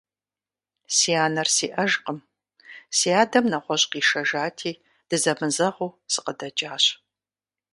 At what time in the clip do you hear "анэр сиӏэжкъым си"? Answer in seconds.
1.25-3.09